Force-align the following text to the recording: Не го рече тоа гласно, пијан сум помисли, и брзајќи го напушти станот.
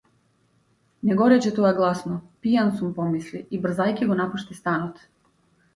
Не 1.09 1.17
го 1.19 1.27
рече 1.33 1.51
тоа 1.59 1.75
гласно, 1.81 2.17
пијан 2.47 2.75
сум 2.81 2.97
помисли, 3.01 3.45
и 3.57 3.61
брзајќи 3.69 4.11
го 4.13 4.21
напушти 4.25 4.61
станот. 4.65 5.07